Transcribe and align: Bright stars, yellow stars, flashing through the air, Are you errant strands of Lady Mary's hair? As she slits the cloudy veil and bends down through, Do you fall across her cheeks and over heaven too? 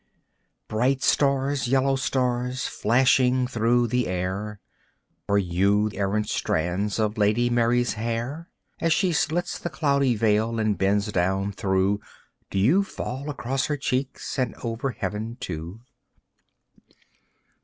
Bright 0.67 1.03
stars, 1.03 1.67
yellow 1.67 1.95
stars, 1.95 2.65
flashing 2.65 3.45
through 3.45 3.85
the 3.85 4.07
air, 4.07 4.59
Are 5.29 5.37
you 5.37 5.91
errant 5.93 6.27
strands 6.27 6.97
of 6.97 7.19
Lady 7.19 7.51
Mary's 7.51 7.93
hair? 7.93 8.49
As 8.79 8.93
she 8.93 9.13
slits 9.13 9.59
the 9.59 9.69
cloudy 9.69 10.15
veil 10.15 10.57
and 10.59 10.75
bends 10.75 11.11
down 11.11 11.51
through, 11.51 12.01
Do 12.49 12.57
you 12.57 12.81
fall 12.83 13.29
across 13.29 13.67
her 13.67 13.77
cheeks 13.77 14.39
and 14.39 14.55
over 14.63 14.89
heaven 14.89 15.37
too? 15.39 15.81